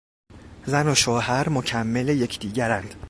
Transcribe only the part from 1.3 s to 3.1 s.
مکمل یکدیگرند.